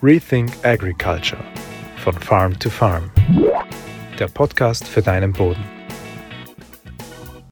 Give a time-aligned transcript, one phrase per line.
[0.00, 1.42] Rethink Agriculture
[1.96, 3.10] von Farm to Farm.
[4.16, 5.64] Der Podcast für deinen Boden.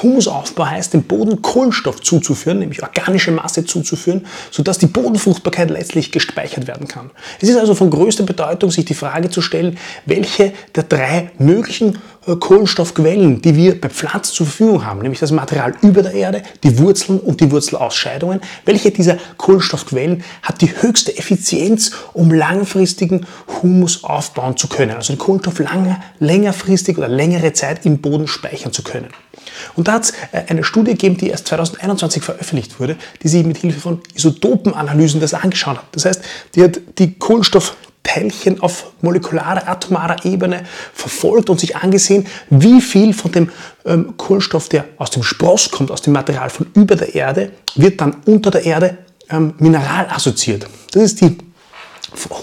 [0.00, 6.68] Humusaufbau heißt, dem Boden Kohlenstoff zuzuführen, nämlich organische Masse zuzuführen, sodass die Bodenfruchtbarkeit letztlich gespeichert
[6.68, 7.10] werden kann.
[7.40, 9.76] Es ist also von größter Bedeutung, sich die Frage zu stellen,
[10.06, 11.98] welche der drei möglichen
[12.36, 16.78] Kohlenstoffquellen, die wir bei Pflanzen zur Verfügung haben, nämlich das Material über der Erde, die
[16.78, 23.26] Wurzeln und die Wurzelausscheidungen, welche dieser Kohlenstoffquellen hat die höchste Effizienz, um langfristigen
[23.62, 28.72] Humus aufbauen zu können, also den Kohlenstoff lange, längerfristig oder längere Zeit im Boden speichern
[28.72, 29.08] zu können.
[29.74, 33.44] Und da hat es äh, eine Studie gegeben, die erst 2021 veröffentlicht wurde, die sich
[33.44, 35.86] mit Hilfe von Isotopenanalysen das angeschaut hat.
[35.92, 36.22] Das heißt,
[36.54, 37.18] die hat die
[38.08, 43.50] Kohlenstoffteilchen auf molekularer, atomarer Ebene verfolgt und sich angesehen, wie viel von dem
[43.84, 48.00] ähm, Kohlenstoff, der aus dem Spross kommt, aus dem Material von über der Erde, wird
[48.00, 48.98] dann unter der Erde
[49.30, 50.66] ähm, Mineral assoziiert.
[50.92, 51.36] Das ist die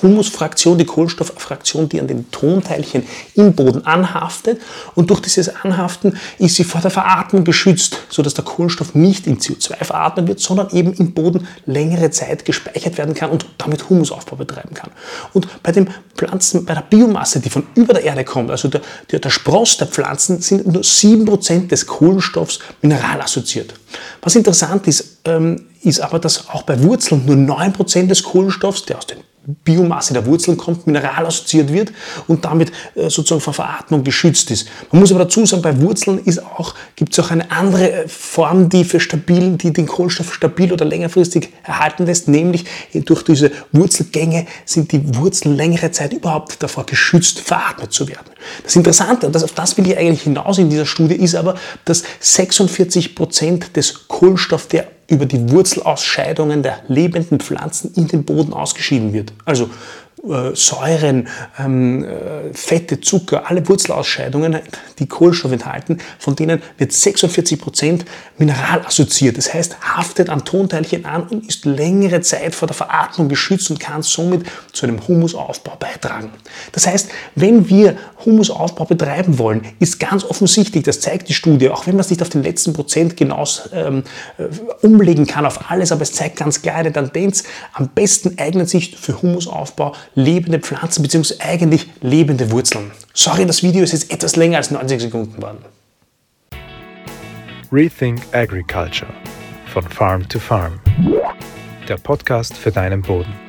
[0.01, 3.03] Humusfraktion, die Kohlenstofffraktion, die an den Tonteilchen
[3.33, 4.61] im Boden anhaftet.
[4.93, 9.39] Und durch dieses Anhaften ist sie vor der Veratmung geschützt, sodass der Kohlenstoff nicht in
[9.39, 14.35] CO2 veratmet wird, sondern eben im Boden längere Zeit gespeichert werden kann und damit Humusaufbau
[14.35, 14.91] betreiben kann.
[15.33, 18.81] Und bei den Pflanzen, bei der Biomasse, die von über der Erde kommt, also der,
[19.11, 23.73] der, der Spross der Pflanzen, sind nur 7% des Kohlenstoffs mineralassoziiert.
[24.21, 28.97] Was interessant ist, ähm, ist aber, dass auch bei Wurzeln nur 9% des Kohlenstoffs, der
[28.97, 31.91] aus den Biomasse der Wurzeln kommt, Mineral assoziiert wird
[32.27, 34.67] und damit äh, sozusagen vor Veratmung geschützt ist.
[34.91, 36.21] Man muss aber dazu sagen, bei Wurzeln
[36.95, 40.85] gibt es auch eine andere äh, Form, die für stabil, die den Kohlenstoff stabil oder
[40.85, 47.39] längerfristig erhalten lässt, nämlich durch diese Wurzelgänge sind die Wurzeln längere Zeit überhaupt davor geschützt,
[47.39, 48.25] veratmet zu werden.
[48.63, 51.55] Das Interessante, und das, auf das will ich eigentlich hinaus in dieser Studie, ist aber,
[51.85, 58.53] dass 46 Prozent des Kohlenstoffs, der über die Wurzelausscheidungen der lebenden Pflanzen in den Boden
[58.53, 59.33] ausgeschieden wird.
[59.45, 59.69] Also
[60.53, 61.27] Säuren,
[61.59, 64.59] ähm, äh, Fette, Zucker, alle Wurzelausscheidungen,
[64.99, 68.05] die Kohlenstoff enthalten, von denen wird 46 Prozent
[68.37, 69.37] Mineral assoziiert.
[69.37, 73.79] Das heißt, haftet an Tonteilchen an und ist längere Zeit vor der Veratmung geschützt und
[73.79, 76.31] kann somit zu einem Humusaufbau beitragen.
[76.71, 81.85] Das heißt, wenn wir Humusaufbau betreiben wollen, ist ganz offensichtlich, das zeigt die Studie, auch
[81.85, 84.03] wenn man es nicht auf den letzten Prozent genau ähm,
[84.37, 84.45] äh,
[84.85, 87.43] umlegen kann auf alles, aber es zeigt ganz klar eine Tendenz,
[87.73, 91.35] am besten eignet sich für Humusaufbau lebende Pflanzen bzw.
[91.39, 92.91] eigentlich lebende Wurzeln.
[93.13, 95.59] Sorry, das Video ist jetzt etwas länger als 90 Sekunden geworden.
[97.71, 99.13] Rethink Agriculture
[99.67, 100.79] von Farm to Farm.
[101.87, 103.44] Der Podcast für deinen Boden.